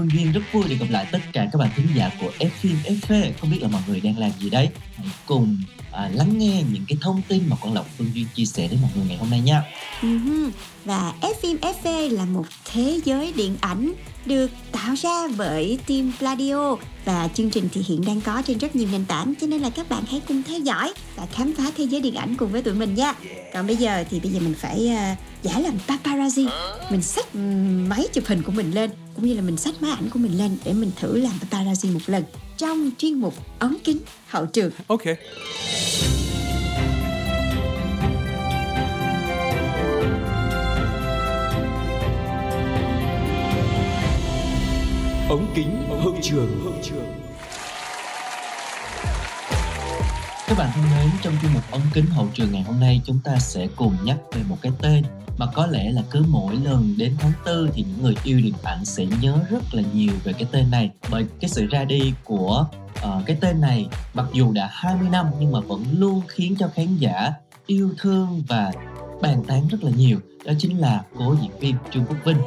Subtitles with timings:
[0.00, 2.48] Phương Duyên rất vui được gặp lại tất cả các bạn thính giả của F
[2.60, 3.32] phim FV.
[3.40, 4.68] Không biết là mọi người đang làm gì đấy?
[4.96, 5.56] Hãy cùng
[5.92, 8.78] à, lắng nghe những cái thông tin mà Quang Lộc Phương Duyên chia sẻ đến
[8.82, 9.62] mọi người ngày hôm nay nha.
[10.02, 10.08] Ừ
[10.84, 13.92] và F phim FV là một thế giới điện ảnh
[14.26, 18.76] được tạo ra bởi team Pladio và chương trình thì hiện đang có trên rất
[18.76, 21.64] nhiều nền tảng cho nên là các bạn hãy cùng theo dõi và khám phá
[21.76, 23.14] thế giới điện ảnh cùng với tụi mình nha.
[23.54, 26.48] Còn bây giờ thì bây giờ mình phải uh, giả làm paparazzi,
[26.90, 27.34] mình xách
[27.88, 28.90] máy chụp hình của mình lên
[29.20, 31.92] cũng như là mình xách máy ảnh của mình lên để mình thử làm paparazzi
[31.92, 32.24] một lần
[32.56, 34.70] trong chuyên mục ống kính hậu trường.
[34.86, 35.16] Okay.
[45.28, 47.06] Ống kính hậu trường hậu trường
[50.46, 53.18] Các bạn thân mến, trong chuyên mục ống kính hậu trường ngày hôm nay chúng
[53.24, 55.04] ta sẽ cùng nhắc về một cái tên
[55.40, 58.54] mà có lẽ là cứ mỗi lần đến tháng tư thì những người yêu điện
[58.62, 60.90] ảnh sẽ nhớ rất là nhiều về cái tên này.
[61.10, 65.26] Bởi cái sự ra đi của uh, cái tên này mặc dù đã 20 năm
[65.40, 67.32] nhưng mà vẫn luôn khiến cho khán giả
[67.66, 68.72] yêu thương và
[69.22, 70.18] bàn tán rất là nhiều.
[70.44, 72.38] Đó chính là cố diễn viên Trương Quốc Vinh.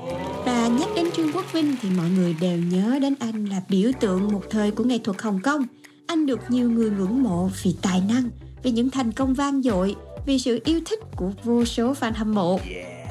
[0.46, 3.92] Và nhắc đến Trương Quốc Vinh thì mọi người đều nhớ đến anh là biểu
[4.00, 5.64] tượng một thời của nghệ thuật Hồng Kông.
[6.08, 8.30] Anh được nhiều người ngưỡng mộ vì tài năng,
[8.64, 12.34] vì những thành công vang dội, vì sự yêu thích của vô số fan hâm
[12.34, 12.60] mộ.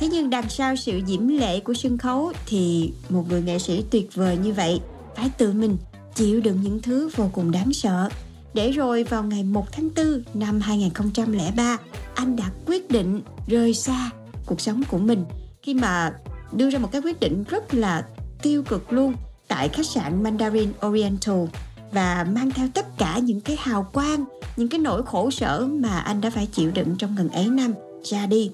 [0.00, 3.84] Thế nhưng đằng sau sự diễm lệ của sân khấu thì một người nghệ sĩ
[3.90, 4.80] tuyệt vời như vậy
[5.16, 5.76] phải tự mình
[6.14, 8.08] chịu đựng những thứ vô cùng đáng sợ.
[8.54, 11.76] Để rồi vào ngày 1 tháng 4 năm 2003,
[12.14, 14.10] anh đã quyết định rời xa
[14.46, 15.24] cuộc sống của mình
[15.62, 16.12] khi mà
[16.52, 18.06] đưa ra một cái quyết định rất là
[18.42, 19.14] tiêu cực luôn
[19.48, 21.44] tại khách sạn Mandarin Oriental
[21.92, 24.24] và mang theo tất cả những cái hào quang,
[24.56, 27.74] những cái nỗi khổ sở mà anh đã phải chịu đựng trong gần ấy năm
[28.04, 28.50] ra đi.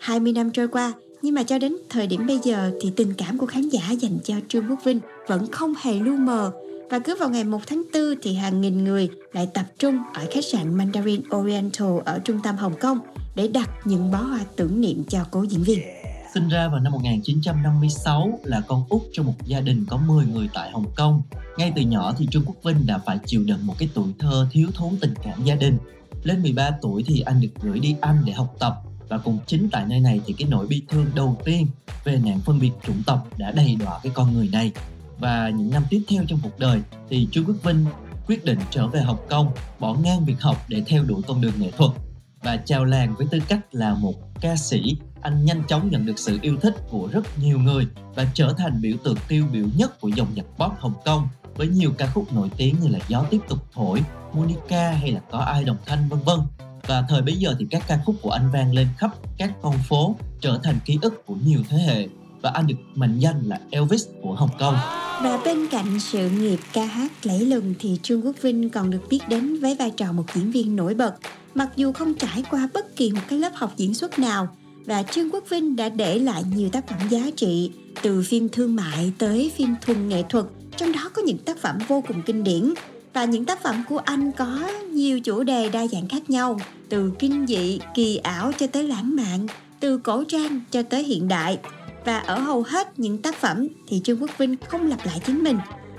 [0.00, 0.92] 20 năm trôi qua,
[1.22, 4.18] nhưng mà cho đến thời điểm bây giờ thì tình cảm của khán giả dành
[4.24, 6.52] cho Trương Quốc Vinh vẫn không hề lu mờ.
[6.90, 10.26] Và cứ vào ngày 1 tháng 4 thì hàng nghìn người lại tập trung ở
[10.30, 12.98] khách sạn Mandarin Oriental ở trung tâm Hồng Kông
[13.34, 15.80] để đặt những bó hoa tưởng niệm cho cố diễn viên.
[16.34, 20.48] Sinh ra vào năm 1956 là con út trong một gia đình có 10 người
[20.54, 21.22] tại Hồng Kông.
[21.60, 24.48] Ngay từ nhỏ thì Trương Quốc Vinh đã phải chịu đựng một cái tuổi thơ
[24.50, 25.78] thiếu thốn tình cảm gia đình.
[26.22, 28.74] Lên 13 tuổi thì anh được gửi đi Anh để học tập
[29.08, 31.66] và cũng chính tại nơi này thì cái nỗi bi thương đầu tiên
[32.04, 34.72] về nạn phân biệt chủng tộc đã đầy đọa cái con người này.
[35.18, 37.86] Và những năm tiếp theo trong cuộc đời thì Trương Quốc Vinh
[38.26, 41.54] quyết định trở về Hồng Kông, bỏ ngang việc học để theo đuổi con đường
[41.58, 41.90] nghệ thuật
[42.42, 46.18] và chào làng với tư cách là một ca sĩ anh nhanh chóng nhận được
[46.18, 50.00] sự yêu thích của rất nhiều người và trở thành biểu tượng tiêu biểu nhất
[50.00, 51.28] của dòng nhạc pop Hồng Kông
[51.60, 55.20] với nhiều ca khúc nổi tiếng như là Gió tiếp tục thổi, Monica hay là
[55.30, 56.38] Có ai đồng thanh vân vân.
[56.86, 59.74] Và thời bấy giờ thì các ca khúc của anh vang lên khắp các con
[59.88, 62.08] phố trở thành ký ức của nhiều thế hệ
[62.42, 64.74] và anh được mệnh danh là Elvis của Hồng Kông.
[65.22, 69.02] Và bên cạnh sự nghiệp ca hát lẫy lừng thì Trương Quốc Vinh còn được
[69.10, 71.14] biết đến với vai trò một diễn viên nổi bật.
[71.54, 74.48] Mặc dù không trải qua bất kỳ một cái lớp học diễn xuất nào,
[74.86, 77.70] và Trương Quốc Vinh đã để lại nhiều tác phẩm giá trị
[78.02, 80.44] từ phim thương mại tới phim thuần nghệ thuật,
[80.80, 82.74] trong đó có những tác phẩm vô cùng kinh điển.
[83.12, 87.12] Và những tác phẩm của anh có nhiều chủ đề đa dạng khác nhau, từ
[87.18, 89.46] kinh dị, kỳ ảo cho tới lãng mạn,
[89.80, 91.58] từ cổ trang cho tới hiện đại.
[92.04, 95.44] Và ở hầu hết những tác phẩm thì Trương Quốc Vinh không lặp lại chính
[95.44, 95.58] mình.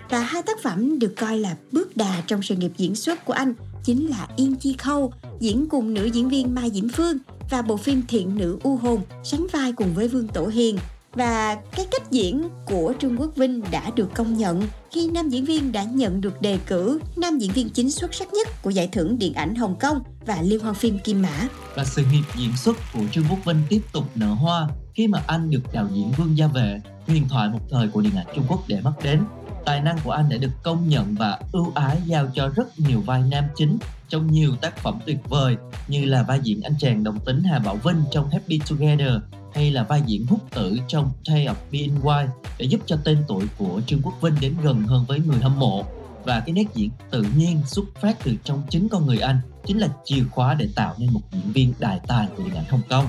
[0.09, 3.33] Và hai tác phẩm được coi là bước đà trong sự nghiệp diễn xuất của
[3.33, 3.53] anh
[3.83, 7.17] chính là Yên Chi Khâu diễn cùng nữ diễn viên Mai Diễm Phương
[7.49, 10.77] và bộ phim Thiện nữ u hồn sánh vai cùng với Vương Tổ Hiền.
[11.13, 14.61] Và cái cách diễn của Trương Quốc Vinh đã được công nhận
[14.91, 18.33] khi nam diễn viên đã nhận được đề cử nam diễn viên chính xuất sắc
[18.33, 21.47] nhất của giải thưởng điện ảnh Hồng Kông và Liên hoan phim Kim Mã.
[21.75, 25.23] Và sự nghiệp diễn xuất của Trương Quốc Vinh tiếp tục nở hoa khi mà
[25.27, 28.45] anh được đạo diễn Vương Gia Vệ, huyền thoại một thời của điện ảnh Trung
[28.47, 29.23] Quốc để mắt đến.
[29.65, 33.01] Tài năng của anh đã được công nhận và ưu ái giao cho rất nhiều
[33.01, 33.77] vai nam chính
[34.09, 35.55] trong nhiều tác phẩm tuyệt vời
[35.87, 39.11] như là vai diễn anh chàng đồng tính Hà Bảo Vinh trong Happy Together
[39.53, 42.27] hay là vai diễn hút tử trong Tale of Being Wild
[42.57, 45.59] để giúp cho tên tuổi của Trương Quốc Vinh đến gần hơn với người hâm
[45.59, 45.85] mộ.
[46.25, 49.77] và cái nét diễn tự nhiên xuất phát từ trong chính con người anh chính
[49.77, 52.81] là chìa khóa để tạo nên một diễn viên đại tài của điện ảnh Hồng
[52.89, 53.05] Kông.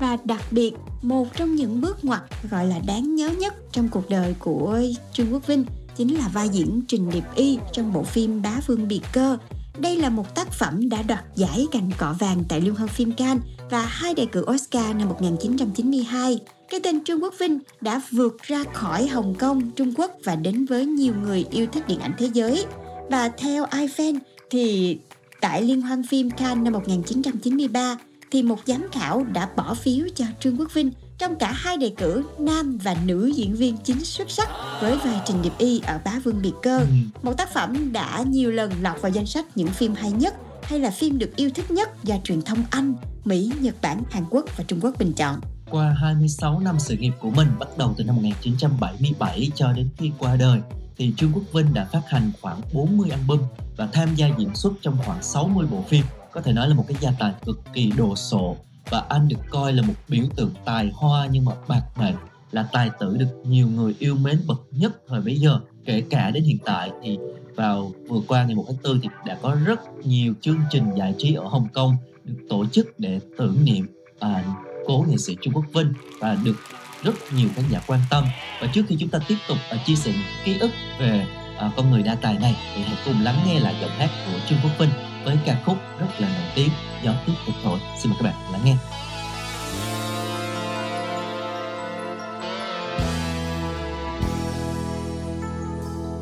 [0.00, 4.10] Và đặc biệt, một trong những bước ngoặt gọi là đáng nhớ nhất trong cuộc
[4.10, 4.80] đời của
[5.12, 5.64] Trương Quốc Vinh
[5.96, 9.38] chính là vai diễn Trình Điệp Y trong bộ phim Bá Vương Biệt Cơ.
[9.78, 13.12] Đây là một tác phẩm đã đoạt giải cành cọ vàng tại Liên hoan phim
[13.12, 16.38] Cannes và hai đề cử Oscar năm 1992.
[16.70, 20.64] Cái tên Trương Quốc Vinh đã vượt ra khỏi Hồng Kông, Trung Quốc và đến
[20.64, 22.66] với nhiều người yêu thích điện ảnh thế giới.
[23.10, 24.18] Và theo iFan
[24.50, 24.98] thì
[25.40, 27.96] tại Liên hoan phim Cannes năm 1993
[28.30, 31.92] thì một giám khảo đã bỏ phiếu cho Trương Quốc Vinh trong cả hai đề
[31.96, 34.48] cử nam và nữ diễn viên chính xuất sắc
[34.80, 36.78] với vai Trình Điệp Y ở Bá Vương Biệt Cơ.
[36.78, 36.86] Ừ.
[37.22, 40.78] Một tác phẩm đã nhiều lần lọt vào danh sách những phim hay nhất hay
[40.78, 42.94] là phim được yêu thích nhất do truyền thông Anh,
[43.24, 45.40] Mỹ, Nhật Bản, Hàn Quốc và Trung Quốc bình chọn.
[45.70, 50.12] Qua 26 năm sự nghiệp của mình bắt đầu từ năm 1977 cho đến khi
[50.18, 50.60] qua đời
[50.96, 53.40] thì Trương Quốc Vinh đã phát hành khoảng 40 album
[53.76, 56.04] và tham gia diễn xuất trong khoảng 60 bộ phim.
[56.32, 58.56] Có thể nói là một cái gia tài cực kỳ đồ sộ
[58.90, 62.14] và anh được coi là một biểu tượng tài hoa nhưng mà bạc mệnh
[62.50, 65.60] là tài tử được nhiều người yêu mến bậc nhất thời bấy giờ.
[65.84, 67.18] Kể cả đến hiện tại thì
[67.56, 71.14] vào vừa qua ngày 1 tháng 4 thì đã có rất nhiều chương trình giải
[71.18, 73.86] trí ở Hồng Kông được tổ chức để tưởng niệm
[74.20, 74.44] à,
[74.86, 76.56] cố nghệ sĩ Trung Quốc Vinh và được
[77.02, 78.24] rất nhiều khán giả quan tâm.
[78.60, 80.70] Và trước khi chúng ta tiếp tục à, chia sẻ những ký ức
[81.00, 81.26] về
[81.58, 84.38] à, con người đa tài này thì hãy cùng lắng nghe lại giọng hát của
[84.48, 86.69] Trương Quốc Vinh với ca khúc rất là nổi tiếng
[87.03, 88.75] Gió tiếp tục thổi xin mời các bạn lắng nghe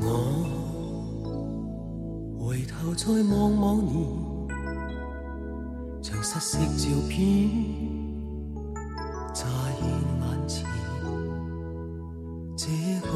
[0.01, 0.09] 我
[2.39, 3.93] 回头再望某年，
[6.01, 7.17] 像失色照片
[9.33, 9.45] 乍
[9.79, 9.81] 现
[10.21, 10.65] 眼前。
[12.57, 12.67] 这
[13.07, 13.13] 个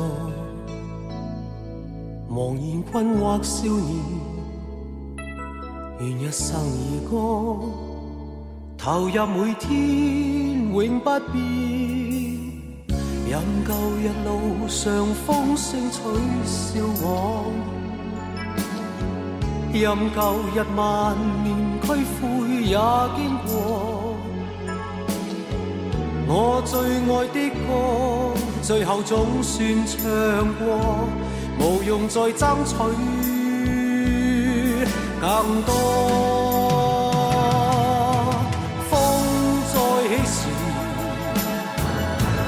[2.30, 4.15] 茫然困惑少年，
[5.99, 7.17] 愿一生而歌，
[8.77, 11.35] 投入每天永不变。
[13.29, 15.99] 任旧日路上风声取
[16.45, 17.51] 笑我。
[19.73, 20.21] 任旧
[20.55, 21.47] 日万年
[21.81, 22.21] 俱灰
[22.63, 22.77] 也
[23.17, 24.15] 经过，
[26.29, 27.69] 我最爱的歌，
[28.63, 29.99] 最后总算唱
[30.59, 31.09] 过，
[31.59, 32.75] 无用再争取
[35.27, 35.69] 更多。
[38.89, 38.93] 風
[39.73, 39.75] 再
[40.07, 40.39] 起時，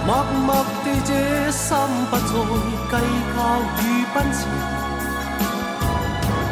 [0.07, 0.11] 默
[0.47, 0.49] 默
[0.85, 1.11] 地這
[1.51, 1.67] 心
[2.09, 2.33] 不再
[2.93, 2.95] 計
[3.35, 3.37] 較
[3.81, 3.83] 與
[4.15, 4.39] 奔驰。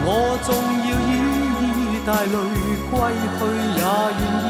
[0.08, 0.10] 我
[0.42, 0.48] 纵
[0.86, 1.14] 要依
[1.62, 1.64] 依
[2.04, 2.34] 帶淚
[2.90, 2.94] 歸
[3.38, 3.40] 去
[3.76, 3.80] 也
[4.18, 4.44] 愿意，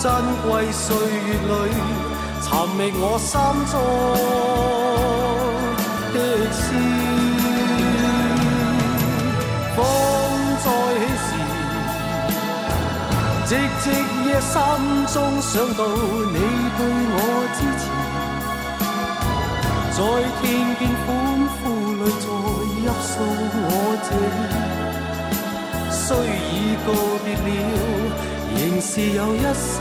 [0.00, 0.02] 珍
[0.44, 0.86] 貴歲
[1.26, 1.52] 月裏
[2.40, 2.46] 尋
[2.78, 3.30] 覓我心
[3.72, 3.74] 中
[6.14, 6.16] 的
[6.52, 6.64] 诗。
[13.46, 13.50] 寂
[13.82, 13.84] 寂
[14.26, 14.56] 夜心
[15.12, 16.38] 中想到你
[16.78, 16.80] 对
[17.12, 17.16] 我
[17.54, 17.84] 支持，
[19.92, 19.98] 在
[20.40, 20.42] 天
[20.78, 21.06] 边欢
[21.60, 21.62] 呼
[21.92, 22.24] 里再泣。
[23.00, 23.68] 诉我
[24.04, 24.08] 这，
[25.90, 26.52] 虽已
[26.86, 26.88] 告
[27.24, 27.54] 别了，
[28.56, 29.72] 仍是有一丝。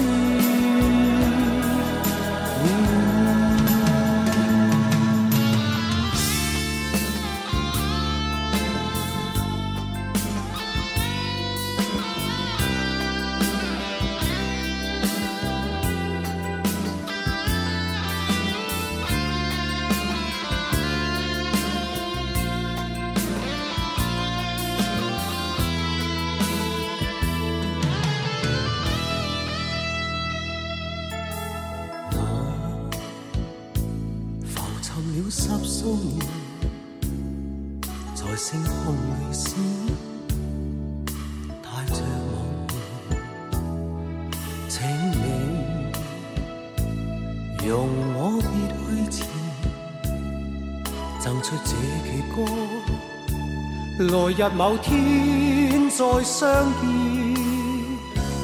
[54.36, 56.50] 日某天再相
[56.82, 56.86] 見，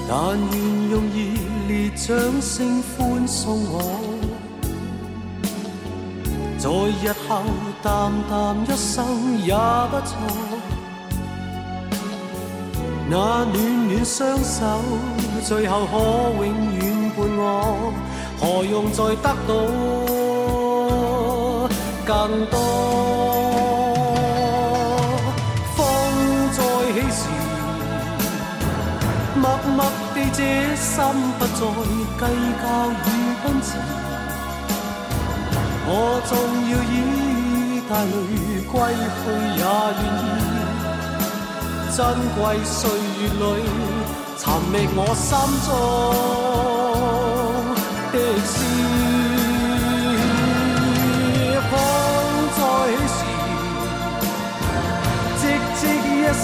[0.07, 1.17] 但願用熱
[1.67, 2.07] 烈掌
[2.41, 3.81] 聲歡送我。
[6.59, 7.29] 在日後
[7.81, 9.03] 淡淡一生
[9.43, 10.13] 也不錯，
[13.09, 13.15] 那
[13.45, 13.53] 暖
[13.87, 14.61] 暖双手
[15.43, 15.97] 最後可
[16.45, 16.79] 永遠
[17.15, 17.91] 伴我，
[18.39, 19.51] 何用再得到
[22.05, 23.48] 更多？
[29.49, 29.79] 默默
[30.13, 30.39] 地这
[30.75, 30.93] 心
[31.39, 31.57] 不再
[32.19, 32.21] 计
[32.61, 33.07] 较与
[33.41, 33.67] 奔驰。
[35.87, 35.91] 我
[36.27, 36.31] 纵
[36.69, 36.95] 要依
[37.89, 38.07] 带泪
[38.71, 38.73] 归
[39.17, 39.21] 去。
[39.57, 40.27] 也愿意。
[41.95, 41.97] 珍
[42.35, 42.79] 贵岁
[43.19, 43.43] 月里，
[44.37, 44.41] 寻
[44.71, 45.27] 觅我心
[45.65, 45.67] 中
[48.13, 48.15] 的
[48.45, 49.08] 诗。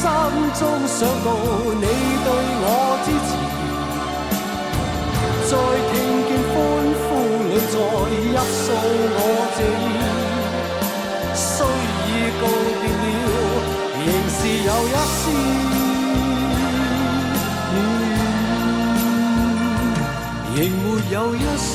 [0.05, 0.12] 心
[0.53, 1.27] 中想到
[1.74, 2.27] 你对
[2.62, 2.63] 我
[3.05, 3.29] 支持。
[5.50, 5.51] 再
[5.89, 5.93] 听
[6.27, 6.53] 见欢
[7.01, 7.05] 呼
[7.50, 7.74] 里再
[8.13, 8.67] 一訴
[9.17, 9.19] 我
[9.55, 9.88] 謝意，
[11.33, 11.50] 雖
[12.05, 12.07] 已
[12.39, 12.43] 告
[12.81, 13.25] 别了，
[14.05, 15.24] 仍是有一絲，
[17.74, 17.75] 嗯
[20.55, 20.85] 仍没
[21.15, 21.67] 有一絲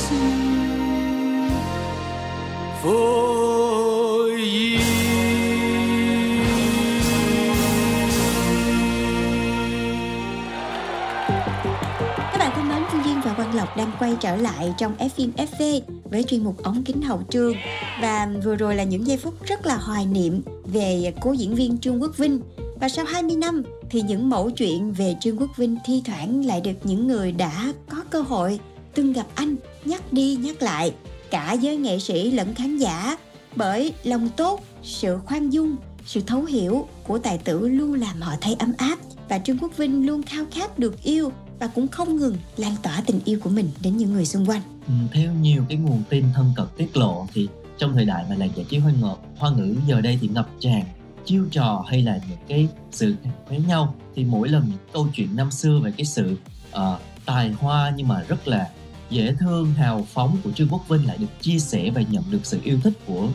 [13.77, 17.55] Đang quay trở lại trong F phim FV với chuyên mục ống kính hậu trường.
[18.03, 21.79] Và vừa rồi là những giây phút rất là hoài niệm về cố diễn viên
[21.79, 22.41] Trương Quốc Vinh.
[22.81, 26.61] Và sau 20 năm thì những mẫu chuyện về Trương Quốc Vinh thi thoảng lại
[26.61, 28.61] được những người đã có cơ hội
[28.95, 30.95] từng gặp anh nhắc đi nhắc lại
[31.31, 33.17] cả giới nghệ sĩ lẫn khán giả
[33.57, 38.33] bởi lòng tốt, sự khoan dung, sự thấu hiểu của tài tử luôn làm họ
[38.41, 38.99] thấy ấm áp.
[39.29, 43.03] Và Trương Quốc Vinh luôn khao khát được yêu và cũng không ngừng lan tỏa
[43.07, 44.63] tình yêu của mình đến những người xung quanh.
[44.87, 47.49] Ừ, theo nhiều cái nguồn tin thân cận tiết lộ thì
[47.79, 50.49] trong thời đại mà làng giải trí hoa ngữ, hoa ngữ giờ đây thì ngập
[50.61, 50.85] tràn
[51.25, 53.15] chiêu trò hay là những cái sự
[53.49, 56.37] với nhau thì mỗi lần những câu chuyện năm xưa về cái sự
[56.77, 56.81] uh,
[57.25, 58.71] tài hoa nhưng mà rất là
[59.11, 62.47] dễ thương hào phóng của Trương Quốc Vinh lại được chia sẻ và nhận được
[62.47, 63.29] sự yêu thích của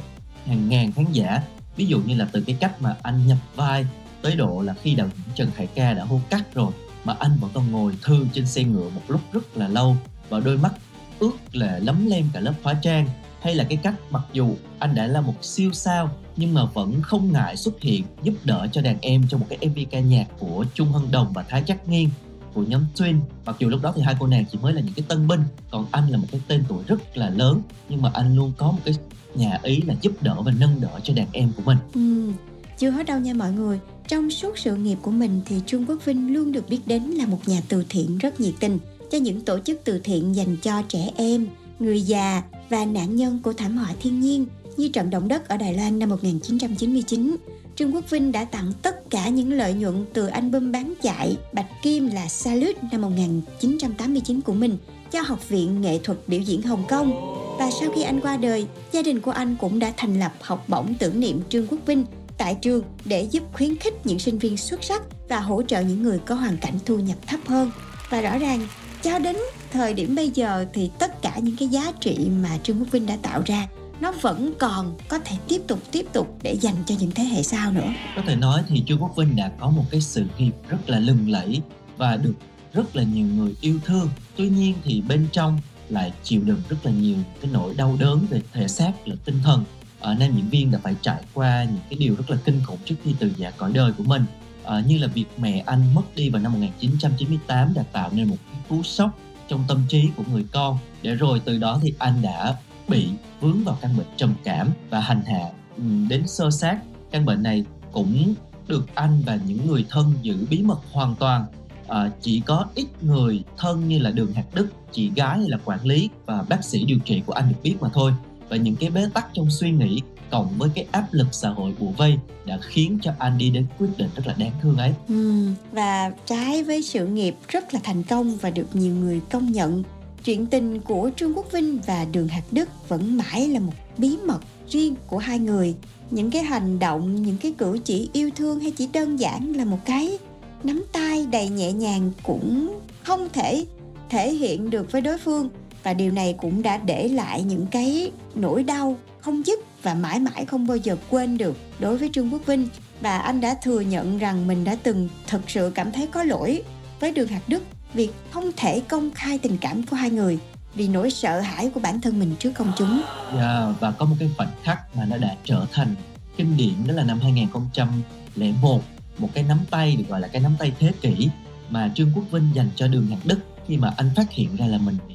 [0.46, 1.42] hàng ngàn khán giả
[1.76, 3.86] ví dụ như là từ cái cách mà anh nhập vai
[4.22, 6.72] tới độ là khi đạo diễn Trần Khải Ca đã hô cắt rồi
[7.06, 9.98] mà anh vẫn còn ngồi thư trên xe ngựa một lúc rất là lâu
[10.30, 10.74] và đôi mắt
[11.20, 13.08] ướt là lấm lem cả lớp hóa trang.
[13.42, 17.02] Hay là cái cách mặc dù anh đã là một siêu sao nhưng mà vẫn
[17.02, 20.26] không ngại xuất hiện giúp đỡ cho đàn em trong một cái MV ca nhạc
[20.40, 22.10] của Trung Hân Đồng và Thái Chắc Nghiên
[22.54, 23.20] của nhóm Twin.
[23.46, 25.42] Mặc dù lúc đó thì hai cô nàng chỉ mới là những cái tân binh
[25.72, 28.72] còn anh là một cái tên tuổi rất là lớn nhưng mà anh luôn có
[28.72, 28.96] một cái
[29.36, 31.78] nhà ý là giúp đỡ và nâng đỡ cho đàn em của mình.
[31.94, 32.32] Ừ,
[32.78, 33.80] chưa hết đâu nha mọi người.
[34.08, 37.26] Trong suốt sự nghiệp của mình thì Trương Quốc Vinh luôn được biết đến là
[37.26, 38.80] một nhà từ thiện rất nhiệt tình
[39.12, 41.48] cho những tổ chức từ thiện dành cho trẻ em,
[41.80, 44.46] người già và nạn nhân của thảm họa thiên nhiên
[44.78, 47.36] như trận động đất ở Đài Loan năm 1999.
[47.76, 51.82] Trương Quốc Vinh đã tặng tất cả những lợi nhuận từ album bán chạy Bạch
[51.82, 54.78] Kim là Salute năm 1989 của mình
[55.12, 57.12] cho Học viện Nghệ thuật biểu diễn Hồng Kông.
[57.60, 60.70] Và sau khi anh qua đời, gia đình của anh cũng đã thành lập học
[60.70, 62.06] bổng tưởng niệm Trương Quốc Vinh
[62.38, 66.04] tại trường để giúp khuyến khích những sinh viên xuất sắc và hỗ trợ những
[66.04, 67.72] người có hoàn cảnh thu nhập thấp hơn.
[68.10, 68.68] Và rõ ràng,
[69.02, 69.36] cho đến
[69.72, 73.06] thời điểm bây giờ thì tất cả những cái giá trị mà Trương Quốc Vinh
[73.06, 73.68] đã tạo ra
[74.00, 77.44] nó vẫn còn có thể tiếp tục tiếp tục để dành cho những thế hệ
[77.44, 77.94] sau nữa.
[78.16, 81.00] có thể nói thì Trương Quốc Vinh đã có một cái sự nghiệp rất là
[81.00, 81.62] lừng lẫy
[81.98, 82.34] và được
[82.74, 86.78] rất là nhiều người yêu thương tuy nhiên thì bên trong lại chịu đựng rất
[86.84, 89.64] là nhiều cái nỗi đau đớn về thể xác lẫn tinh thần
[90.12, 92.80] uh, nam diễn viên đã phải trải qua những cái điều rất là kinh khủng
[92.86, 94.26] trước khi từ giả cõi đời của mình.
[94.64, 98.38] Uh, như là việc mẹ anh mất đi vào năm 1998 đã tạo nên một
[98.52, 100.78] cái cú sốc trong tâm trí của người con.
[101.02, 102.56] Để rồi từ đó thì anh đã
[102.88, 103.08] bị
[103.42, 106.80] vướng vào căn bệnh trầm cảm và hành hạ ừ, đến sơ sát
[107.12, 108.34] căn bệnh này cũng
[108.68, 111.46] được anh và những người thân giữ bí mật hoàn toàn.
[111.88, 115.58] À, chỉ có ít người thân như là đường hạt đức chị gái hay là
[115.66, 118.12] quản lý và bác sĩ điều trị của anh được biết mà thôi
[118.50, 121.74] và những cái bế tắc trong suy nghĩ cộng với cái áp lực xã hội
[121.80, 124.94] bủa vây đã khiến cho anh đi đến quyết định rất là đáng thương ấy
[125.08, 129.52] Ừ, và trái với sự nghiệp rất là thành công và được nhiều người công
[129.52, 129.84] nhận,
[130.24, 134.18] chuyện tình của Trương Quốc Vinh và Đường Hạt Đức vẫn mãi là một bí
[134.28, 135.76] mật riêng của hai người.
[136.12, 139.66] Những cái hành động, những cái cử chỉ yêu thương hay chỉ đơn giản là
[139.66, 140.18] một cái
[140.64, 143.66] nắm tay đầy nhẹ nhàng cũng không thể
[144.10, 145.50] thể hiện được với đối phương
[145.86, 150.20] và điều này cũng đã để lại những cái nỗi đau không dứt và mãi
[150.20, 152.68] mãi không bao giờ quên được đối với Trương Quốc Vinh
[153.02, 156.64] và anh đã thừa nhận rằng mình đã từng thực sự cảm thấy có lỗi
[157.00, 157.64] với Đường Hạt Đức
[157.94, 160.40] vì không thể công khai tình cảm của hai người
[160.76, 163.02] vì nỗi sợ hãi của bản thân mình trước công chúng.
[163.32, 165.96] Yeah, và có một cái khoảnh khắc mà nó đã trở thành
[166.38, 168.82] kinh điển đó là năm 2001
[169.18, 171.30] một cái nắm tay được gọi là cái nắm tay thế kỷ
[171.70, 174.66] mà Trương Quốc Vinh dành cho Đường Hạt Đức khi mà anh phát hiện ra
[174.68, 175.15] là mình bị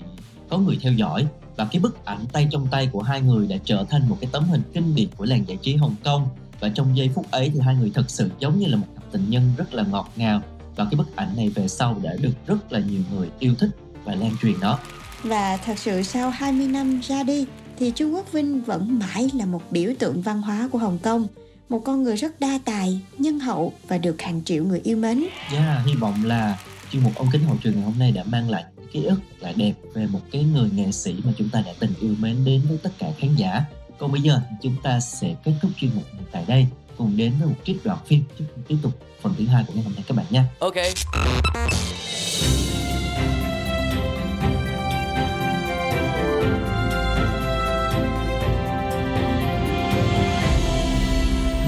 [0.51, 1.27] có người theo dõi
[1.57, 4.31] và cái bức ảnh tay trong tay của hai người đã trở thành một cái
[4.33, 6.29] tấm hình kinh điển của làng giải trí Hồng Kông
[6.61, 9.05] và trong giây phút ấy thì hai người thật sự giống như là một cặp
[9.13, 10.43] tình nhân rất là ngọt ngào
[10.77, 13.71] và cái bức ảnh này về sau đã được rất là nhiều người yêu thích
[14.05, 14.79] và lan truyền nó
[15.23, 17.47] Và thật sự sau 20 năm ra đi
[17.79, 21.27] thì Trung Quốc Vinh vẫn mãi là một biểu tượng văn hóa của Hồng Kông.
[21.69, 25.25] Một con người rất đa tài, nhân hậu và được hàng triệu người yêu mến.
[25.53, 26.59] Yeah, hy vọng là
[26.93, 29.21] chuyên mục ống kính hậu trường ngày hôm nay đã mang lại những ký ức
[29.41, 32.45] lại đẹp về một cái người nghệ sĩ mà chúng ta đã từng yêu mến
[32.45, 33.65] đến với tất cả khán giả.
[33.99, 36.67] Còn bây giờ chúng ta sẽ kết thúc chuyên mục tại đây
[36.97, 38.93] cùng đến với một trích đoạn phim trước khi tiếp tục
[39.23, 40.43] phần thứ hai của ngày hôm nay các bạn nhé.
[40.59, 40.75] Ok.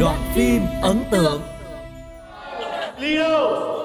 [0.00, 1.42] Đoạn phim ấn tượng
[2.98, 3.81] Leo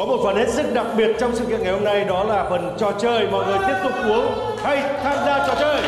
[0.00, 2.46] có một phần hết sức đặc biệt trong sự kiện ngày hôm nay, đó là
[2.50, 5.82] phần trò chơi mọi người tiếp tục uống, hay tham gia trò chơi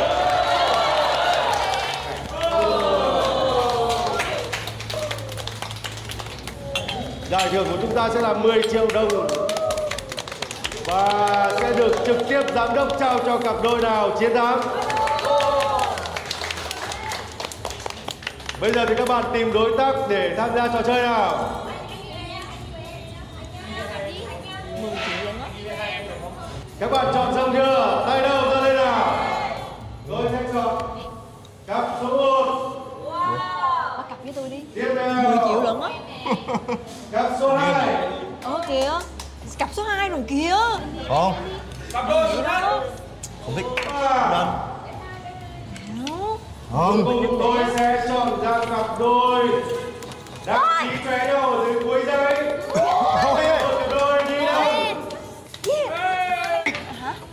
[7.31, 9.27] giải thưởng của chúng ta sẽ là 10 triệu đồng
[10.87, 14.61] và sẽ được trực tiếp giám đốc trao cho cặp đôi nào chiến thắng.
[18.61, 21.39] Bây giờ thì các bạn tìm đối tác để tham gia trò chơi nào.
[26.83, 28.05] Các bạn chọn xong chưa?
[28.07, 29.15] Tay đâu ra đây nào.
[30.09, 30.83] Rồi thanh chọn.
[31.67, 33.13] Cặp số 1.
[33.99, 35.13] Bắt cặp với tôi đi Tiếp theo.
[35.23, 35.89] 10 triệu lận á
[37.13, 37.97] Cặp số 2.
[38.43, 38.93] Ờ kìa
[39.59, 40.57] Cặp số 2 rồi kìa
[41.09, 41.35] Không,
[41.93, 42.61] Cặp đôi số 3.
[43.45, 43.67] không thích.
[44.31, 44.55] Đó.
[46.73, 47.05] Không.
[47.05, 49.49] Cùng chúng tôi sẽ chọn ra cặp đôi
[50.47, 52.59] đăng ký vé ở dưới cuối giây.
[53.23, 53.47] Không ấy.
[53.59, 54.65] Cặp đôi đi đâu?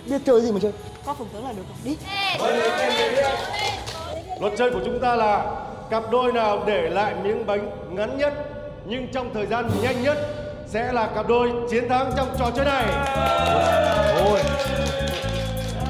[0.09, 0.71] Biết chơi gì mà chơi.
[1.05, 1.97] Có phần thưởng là được rồi Đi
[4.39, 5.45] Luật chơi của chúng ta là
[5.89, 8.33] cặp đôi nào để lại miếng bánh ngắn nhất
[8.85, 10.17] nhưng trong thời gian nhanh nhất
[10.67, 12.85] sẽ là cặp đôi chiến thắng trong trò chơi này.
[14.19, 14.39] Thôi.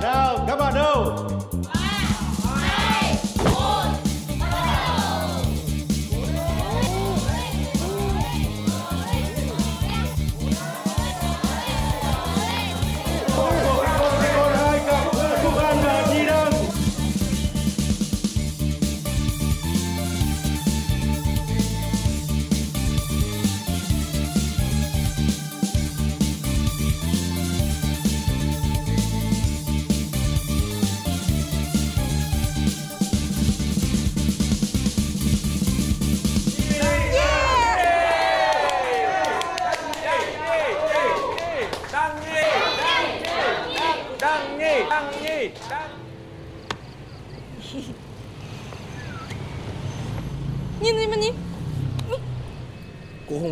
[0.01, 1.05] Nào, các bạn đâu?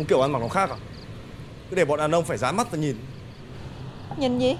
[0.08, 0.76] Kiểu ăn mặc nó khác à?
[1.70, 2.96] Cứ để bọn đàn ông phải dán mắt và nhìn.
[4.16, 4.56] Nhìn gì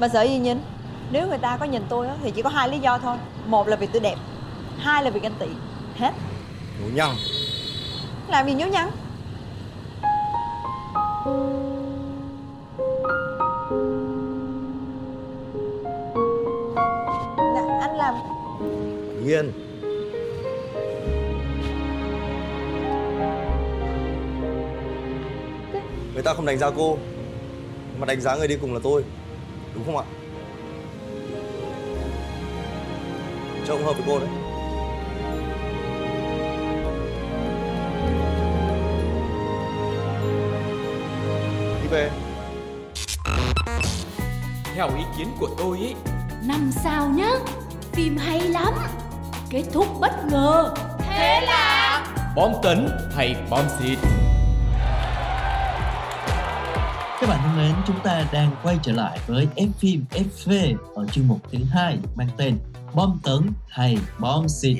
[0.00, 0.58] Mà sợ gì nhìn
[1.10, 3.16] Nếu người ta có nhìn tôi á, thì chỉ có hai lý do thôi
[3.46, 4.16] Một là vì tôi đẹp
[4.78, 5.46] Hai là vì ganh tị
[5.96, 6.12] Hết
[6.80, 7.16] Nhố nhăng.
[8.28, 8.90] Làm gì nhố nhăng
[17.54, 18.14] Nè anh làm
[19.26, 19.63] Yên.
[26.14, 26.98] Người ta không đánh giá cô
[27.98, 29.04] Mà đánh giá người đi cùng là tôi
[29.74, 30.04] Đúng không ạ?
[33.66, 34.28] Trông hợp với cô đấy.
[41.82, 42.10] Đi về.
[44.74, 45.94] Theo ý kiến của tôi ấy
[46.44, 47.30] Năm sao nhá
[47.92, 48.74] Phim hay lắm
[49.50, 50.74] Kết thúc bất ngờ.
[50.98, 53.98] Thế là Bom tấn hay bom xịt
[57.24, 61.06] Các bạn thân mến, chúng ta đang quay trở lại với F phim FV ở
[61.06, 62.58] chuyên mục thứ hai mang tên
[62.94, 64.76] Bom tấn hay bom xịt.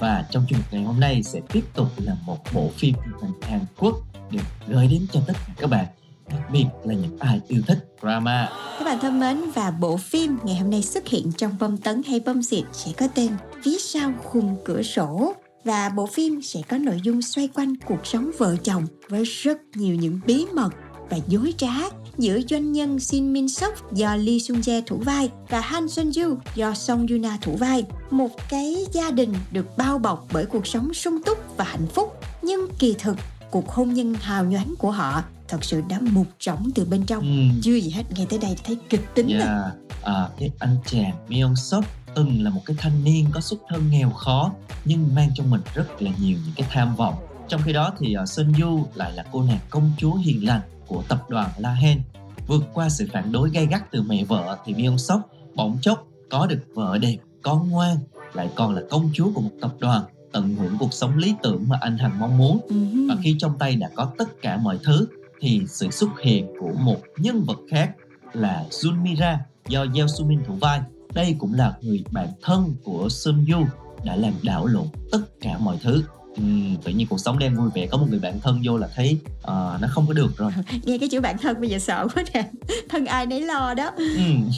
[0.00, 3.14] Và trong chuyên mục ngày hôm nay sẽ tiếp tục là một bộ phim truyền
[3.20, 3.94] hình Hàn Quốc
[4.30, 5.86] được gửi đến cho tất cả các bạn,
[6.28, 8.48] đặc biệt là những ai yêu thích drama.
[8.78, 12.02] Các bạn thân mến và bộ phim ngày hôm nay xuất hiện trong bom tấn
[12.08, 16.60] hay bom xịt sẽ có tên Phía sau khung cửa sổ và bộ phim sẽ
[16.68, 20.70] có nội dung xoay quanh cuộc sống vợ chồng với rất nhiều những bí mật
[21.10, 21.72] và dối trá
[22.18, 26.10] giữa doanh nhân Shin Min Sok do Lee Sung Jae thủ vai và Han Sun
[26.16, 27.84] Yu do Song Yuna thủ vai.
[28.10, 32.16] Một cái gia đình được bao bọc bởi cuộc sống sung túc và hạnh phúc,
[32.42, 33.16] nhưng kỳ thực
[33.50, 37.20] cuộc hôn nhân hào nhoáng của họ thật sự đã mục rỗng từ bên trong.
[37.20, 37.60] Ừm.
[37.62, 39.38] Chưa gì hết nghe tới đây thấy kịch tính rồi.
[39.38, 39.72] Yeah.
[40.02, 43.90] À, cái anh chàng Myung Sok từng là một cái thanh niên có xuất thân
[43.90, 44.52] nghèo khó
[44.84, 47.14] nhưng mang trong mình rất là nhiều những cái tham vọng
[47.48, 50.60] Trong khi đó thì uh, Sun Yu lại là cô nàng công chúa hiền lành
[50.90, 52.00] của tập đoàn La Hen.
[52.46, 55.20] Vượt qua sự phản đối gay gắt từ mẹ vợ thì Myung Sok
[55.54, 57.96] bỗng chốc có được vợ đẹp, con ngoan,
[58.32, 61.64] lại còn là công chúa của một tập đoàn tận hưởng cuộc sống lý tưởng
[61.68, 62.76] mà anh hằng mong muốn Ừ.
[63.08, 65.06] và khi trong tay đã có tất cả mọi thứ
[65.40, 67.90] thì sự xuất hiện của một nhân vật khác
[68.32, 70.80] là Jun Mira do Yeo Soo Min thủ vai
[71.14, 73.64] đây cũng là người bạn thân của Sun Yu
[74.04, 76.02] đã làm đảo lộn tất cả mọi thứ
[76.36, 78.88] Ừm, tự nhiên cuộc sống đang vui vẻ có một người bạn thân vô là
[78.94, 80.52] thấy ờ, nó không có được rồi.
[80.84, 82.50] Nghe cái chữ bạn thân bây giờ sợ quá nè.
[82.88, 83.90] Thân ai nấy lo đó.
[83.96, 84.50] Ừm,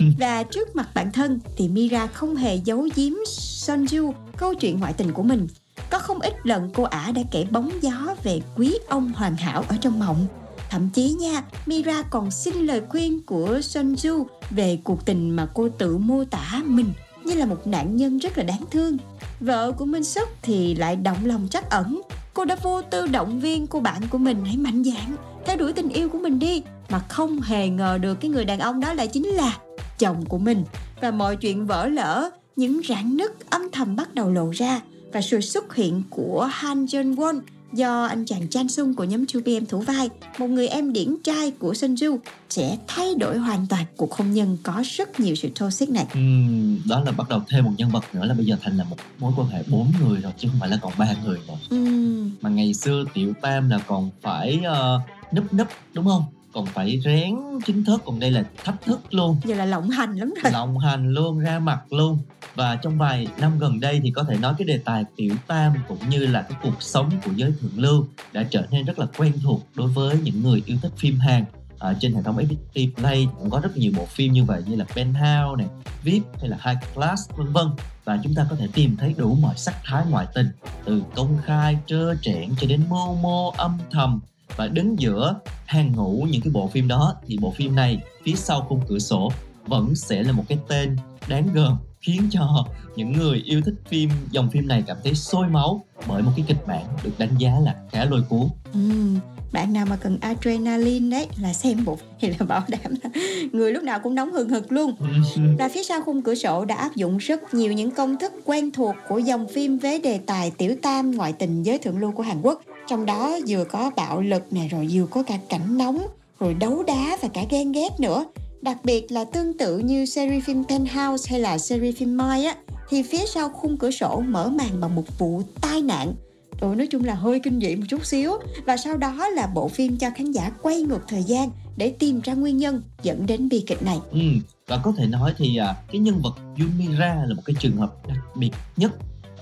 [0.18, 4.92] và trước mặt bạn thân thì Mira không hề giấu giếm Sonju câu chuyện ngoại
[4.92, 5.46] tình của mình.
[5.90, 9.64] Có không ít lần cô ả đã kể bóng gió về quý ông hoàn hảo
[9.68, 10.26] ở trong mộng.
[10.70, 15.68] Thậm chí nha Mira còn xin lời khuyên của Sonju về cuộc tình mà cô
[15.78, 16.92] tự mô tả mình
[17.30, 18.96] như là một nạn nhân rất là đáng thương.
[19.40, 22.00] Vợ của Minh Sức thì lại động lòng trắc ẩn.
[22.34, 25.16] Cô đã vô tư động viên cô bạn của mình hãy mạnh dạn,
[25.46, 26.62] theo đuổi tình yêu của mình đi.
[26.88, 29.58] Mà không hề ngờ được cái người đàn ông đó lại chính là
[29.98, 30.64] chồng của mình.
[31.00, 34.80] Và mọi chuyện vỡ lỡ những rạn nứt âm thầm bắt đầu lộ ra
[35.12, 37.40] và sự xuất hiện của Han Jun Won
[37.72, 41.50] do anh chàng Chan Sung của nhóm 2PM thủ vai một người em điển trai
[41.50, 42.18] của Sunju
[42.50, 46.06] sẽ thay đổi hoàn toàn cuộc hôn nhân có rất nhiều sự toxic này.
[46.14, 48.84] Ừm, đó là bắt đầu thêm một nhân vật nữa là bây giờ thành là
[48.84, 51.54] một mối quan hệ bốn người rồi chứ không phải là còn ba người nữa
[51.70, 55.00] Ừm, mà ngày xưa tiểu tam là còn phải ờ,
[55.34, 57.36] núp núp đúng không còn phải rén
[57.66, 59.36] chính thức còn đây là thách thức luôn.
[59.44, 60.52] Giờ là lộng hành lắm rồi.
[60.52, 62.18] Lộng hành luôn ra mặt luôn.
[62.54, 65.72] Và trong vài năm gần đây thì có thể nói cái đề tài tiểu tam
[65.88, 69.06] cũng như là cái cuộc sống của giới thượng lưu đã trở nên rất là
[69.16, 71.44] quen thuộc đối với những người yêu thích phim Hàn.
[71.78, 74.76] Ở trên hệ thống FPT Play cũng có rất nhiều bộ phim như vậy như
[74.76, 75.66] là Penthouse này,
[76.02, 77.66] VIP hay là High Class vân vân.
[78.04, 80.50] Và chúng ta có thể tìm thấy đủ mọi sắc thái ngoại tình
[80.84, 84.20] từ công khai trơ trẽn cho đến mưu mô âm thầm
[84.60, 88.34] và đứng giữa hàng ngũ những cái bộ phim đó thì bộ phim này phía
[88.36, 89.32] sau khung cửa sổ
[89.66, 90.96] vẫn sẽ là một cái tên
[91.28, 95.48] đáng gờm khiến cho những người yêu thích phim dòng phim này cảm thấy sôi
[95.48, 99.18] máu bởi một cái kịch bản được đánh giá là khá lôi cuốn Ừm,
[99.52, 103.10] bạn nào mà cần adrenaline đấy là xem bộ thì là bảo đảm là
[103.52, 104.94] người lúc nào cũng nóng hừng hực luôn
[105.58, 108.70] Và phía sau khung cửa sổ đã áp dụng rất nhiều những công thức quen
[108.70, 112.22] thuộc của dòng phim với đề tài tiểu tam ngoại tình giới thượng lưu của
[112.22, 112.62] Hàn Quốc.
[112.88, 116.06] Trong đó vừa có bạo lực nè, rồi vừa có cả cảnh nóng,
[116.40, 118.24] rồi đấu đá và cả ghen ghét nữa.
[118.62, 122.56] Đặc biệt là tương tự như series phim Penthouse hay là series phim Mai á,
[122.88, 126.14] thì phía sau khung cửa sổ mở màn bằng một vụ tai nạn.
[126.60, 128.32] Ừ, nói chung là hơi kinh dị một chút xíu.
[128.66, 132.20] Và sau đó là bộ phim cho khán giả quay ngược thời gian để tìm
[132.20, 133.98] ra nguyên nhân dẫn đến bi kịch này.
[134.10, 134.20] Ừ,
[134.66, 137.92] và có thể nói thì à, cái nhân vật Yumira là một cái trường hợp
[138.08, 138.92] đặc biệt nhất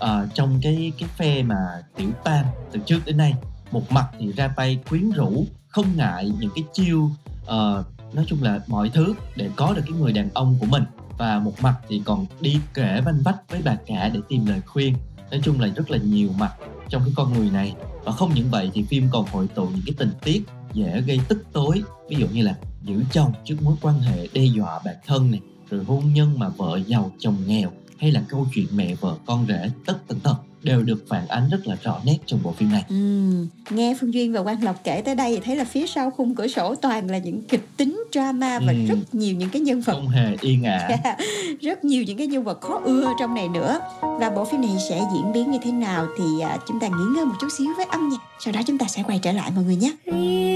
[0.05, 1.57] uh, trong cái cái phe mà
[1.97, 3.35] tiểu tam từ trước đến nay
[3.71, 7.11] một mặt thì ra tay quyến rũ không ngại những cái chiêu
[7.43, 10.85] uh, nói chung là mọi thứ để có được cái người đàn ông của mình.
[11.19, 14.61] Và một mặt thì còn đi kể vanh vách với bà cả để tìm lời
[14.67, 14.95] khuyên.
[15.31, 16.53] Nói chung là rất là nhiều mặt
[16.89, 17.75] trong cái con người này.
[18.05, 21.21] Và không những vậy thì phim còn hội tụ những cái tình tiết dễ gây
[21.29, 21.83] tức tối.
[22.09, 25.41] Ví dụ như là giữ chồng trước mối quan hệ đe dọa bản thân này
[25.71, 29.47] rồi hôn nhân mà vợ giàu chồng nghèo hay là câu chuyện mẹ vợ con
[29.49, 32.73] rể tất tần tật đều được phản ánh rất là rõ nét trong bộ phim
[32.73, 32.85] này.
[32.89, 36.11] Ừm, nghe Phương Duyên và Quang Lộc kể tới đây thì thấy là phía sau
[36.11, 38.87] khung cửa sổ toàn là những kịch tính drama và Ừm.
[38.87, 39.93] rất nhiều những cái nhân vật.
[39.93, 40.89] Không hề yên ả.
[41.61, 43.81] Rất nhiều những cái nhân vật khó ưa trong này nữa.
[44.01, 47.05] Và bộ phim này sẽ diễn biến như thế nào thì à, chúng ta nghỉ
[47.15, 48.19] ngơi một chút xíu với âm nhạc.
[48.45, 49.93] Sau đó chúng ta sẽ quay trở lại mọi người nhé.
[50.05, 50.48] Leave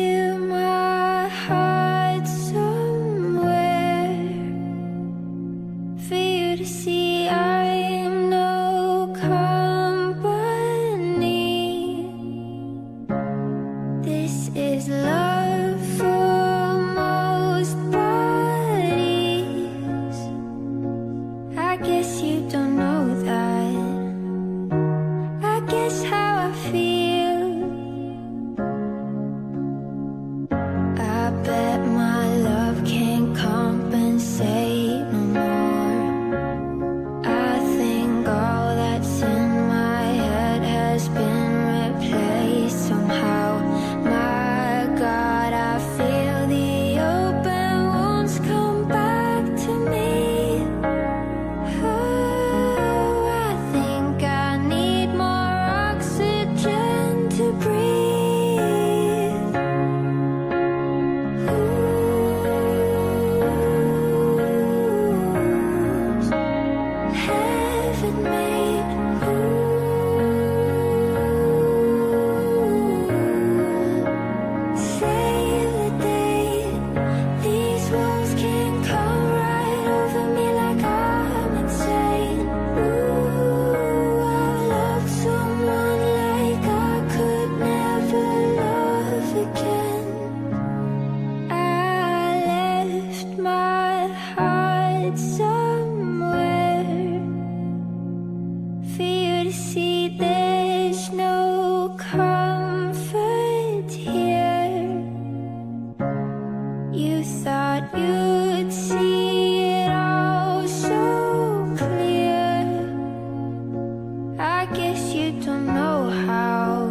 [115.40, 116.86] don't know how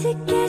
[0.00, 0.41] to get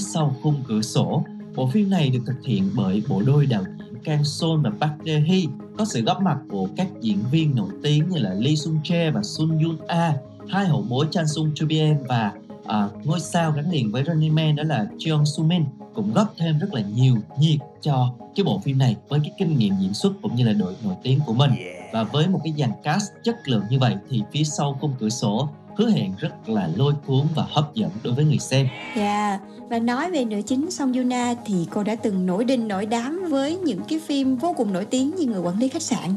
[0.00, 1.24] phía sau khung cửa sổ.
[1.54, 4.92] Bộ phim này được thực hiện bởi bộ đôi đạo diễn Kang Son và Park
[5.06, 5.42] Dae Hee,
[5.78, 9.12] có sự góp mặt của các diễn viên nổi tiếng như là Lee Sung Jae
[9.12, 10.14] và Sun Yoon A,
[10.48, 12.32] hai hậu bối Chan Sung Bien và
[12.66, 16.34] à, ngôi sao gắn liền với Running Man đó là Jeong Soo Min cũng góp
[16.38, 19.94] thêm rất là nhiều nhiệt cho cái bộ phim này với cái kinh nghiệm diễn
[19.94, 21.50] xuất cũng như là đội nổi tiếng của mình.
[21.92, 25.08] Và với một cái dàn cast chất lượng như vậy thì phía sau khung cửa
[25.08, 28.68] sổ hứa hẹn rất là lôi cuốn và hấp dẫn đối với người xem.
[28.96, 29.40] Dạ, yeah.
[29.70, 33.24] và nói về nữ chính Song Yuna thì cô đã từng nổi đình nổi đám
[33.30, 36.10] với những cái phim vô cùng nổi tiếng như Người quản lý khách sạn,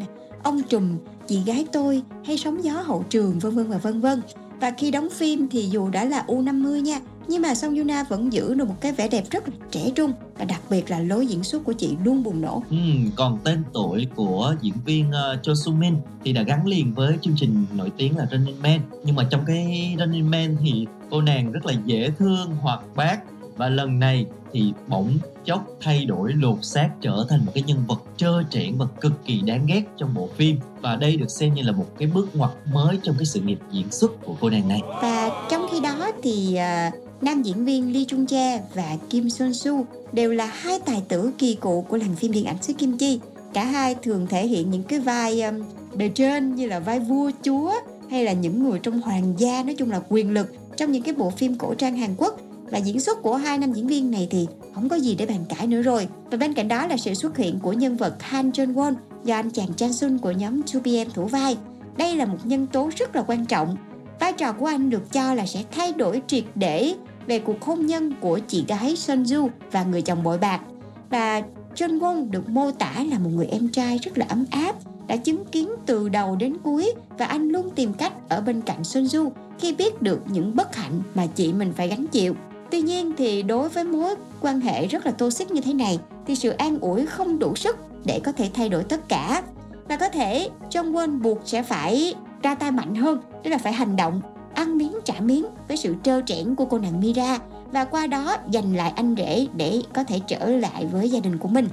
[0.43, 4.21] Ông trùm, Chị gái tôi hay Sóng gió hậu trường vân vân và vân vân.
[4.59, 8.33] Và khi đóng phim thì dù đã là U50 nha, nhưng mà Song Yuna vẫn
[8.33, 11.27] giữ được một cái vẻ đẹp rất là trẻ trung và đặc biệt là lối
[11.27, 12.63] diễn xuất của chị luôn bùng nổ.
[12.69, 12.77] Ừ,
[13.15, 17.17] còn tên tuổi của diễn viên uh, Cho Soo Min thì đã gắn liền với
[17.21, 18.79] chương trình nổi tiếng là Running Man.
[19.03, 23.19] Nhưng mà trong cái Running Man thì cô nàng rất là dễ thương, hoạt bát
[23.57, 27.83] và lần này thì bỗng chốc thay đổi lột xác trở thành một cái nhân
[27.87, 31.53] vật trơ trẽn và cực kỳ đáng ghét trong bộ phim và đây được xem
[31.53, 34.49] như là một cái bước ngoặt mới trong cái sự nghiệp diễn xuất của cô
[34.49, 36.57] nàng này và trong khi đó thì
[36.87, 39.83] uh, nam diễn viên Lee Chung Jae và Kim Sun Soo
[40.13, 43.19] đều là hai tài tử kỳ cựu của làng phim điện ảnh xứ Kim Chi
[43.53, 45.63] cả hai thường thể hiện những cái vai um,
[45.95, 47.73] bề trên như là vai vua chúa
[48.09, 51.13] hay là những người trong hoàng gia nói chung là quyền lực trong những cái
[51.13, 52.39] bộ phim cổ trang Hàn Quốc
[52.71, 55.45] và diễn xuất của hai nam diễn viên này thì không có gì để bàn
[55.49, 56.07] cãi nữa rồi.
[56.31, 59.35] Và bên cạnh đó là sự xuất hiện của nhân vật Han Jun Won do
[59.35, 61.57] anh chàng Chan Sun của nhóm 2PM thủ vai.
[61.97, 63.77] Đây là một nhân tố rất là quan trọng.
[64.19, 66.93] Vai trò của anh được cho là sẽ thay đổi triệt để
[67.27, 70.61] về cuộc hôn nhân của chị gái Sun Ju và người chồng bội bạc.
[71.09, 71.41] Và
[71.75, 74.75] Jeon Won được mô tả là một người em trai rất là ấm áp,
[75.07, 78.83] đã chứng kiến từ đầu đến cuối và anh luôn tìm cách ở bên cạnh
[78.83, 82.35] Sun Ju khi biết được những bất hạnh mà chị mình phải gánh chịu.
[82.71, 85.99] Tuy nhiên thì đối với mối quan hệ rất là tô xích như thế này
[86.27, 89.43] thì sự an ủi không đủ sức để có thể thay đổi tất cả.
[89.89, 93.73] Và có thể Jong Won buộc sẽ phải ra tay mạnh hơn, tức là phải
[93.73, 94.21] hành động,
[94.55, 97.39] ăn miếng trả miếng với sự trơ trẽn của cô nàng Mira
[97.71, 101.37] và qua đó giành lại anh rể để có thể trở lại với gia đình
[101.37, 101.67] của mình.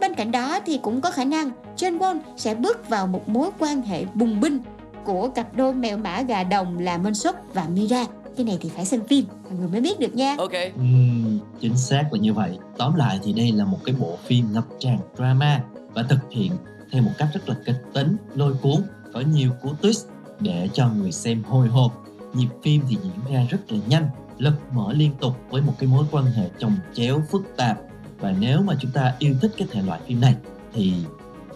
[0.00, 3.50] Bên cạnh đó thì cũng có khả năng John Won sẽ bước vào một mối
[3.58, 4.60] quan hệ bùng binh
[5.04, 8.04] của cặp đôi mèo mã gà đồng là Minh Xuất và Mira.
[8.36, 10.34] Cái này thì phải xem phim mọi người mới biết được nha.
[10.38, 10.52] Ok.
[10.80, 12.58] Uhm, chính xác là như vậy.
[12.78, 15.62] Tóm lại thì đây là một cái bộ phim ngập tràn drama
[15.94, 16.52] và thực hiện
[16.92, 18.76] theo một cách rất là kịch tính lôi cuốn
[19.12, 20.06] có nhiều cú twist
[20.40, 22.05] để cho người xem hồi hộp
[22.36, 25.88] nhịp phim thì diễn ra rất là nhanh, lật mở liên tục với một cái
[25.88, 27.78] mối quan hệ chồng chéo, phức tạp.
[28.20, 30.34] Và nếu mà chúng ta yêu thích cái thể loại phim này
[30.74, 30.92] thì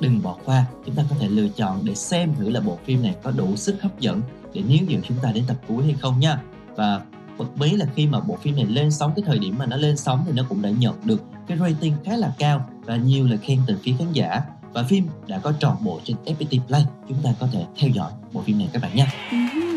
[0.00, 3.02] đừng bỏ qua, chúng ta có thể lựa chọn để xem thử là bộ phim
[3.02, 4.22] này có đủ sức hấp dẫn
[4.54, 6.42] để níu giữ chúng ta đến tập cuối hay không nha.
[6.76, 7.00] Và
[7.38, 9.76] bật mí là khi mà bộ phim này lên sóng, cái thời điểm mà nó
[9.76, 13.26] lên sóng thì nó cũng đã nhận được cái rating khá là cao và nhiều
[13.26, 14.42] lời khen từ phía khán giả.
[14.72, 16.84] Và phim đã có trọn bộ trên FPT Play.
[17.08, 19.12] Chúng ta có thể theo dõi bộ phim này các bạn nha.
[19.30, 19.69] Ừ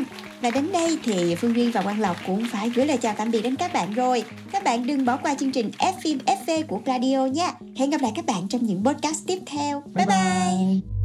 [0.43, 3.31] và đến đây thì Phương Duyên và Quang Lộc cũng phải gửi lời chào tạm
[3.31, 4.23] biệt đến các bạn rồi.
[4.51, 7.51] Các bạn đừng bỏ qua chương trình F phim FV của Radio nha.
[7.75, 9.83] Hẹn gặp lại các bạn trong những podcast tiếp theo.
[9.95, 10.17] Bye bye.
[10.17, 11.02] bye.